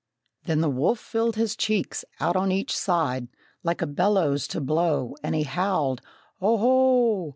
[0.45, 3.27] Then the wolf filled his cheeks out on each side,
[3.63, 6.01] Like a bellows, to blow, And he howled,
[6.41, 7.29] "O ho!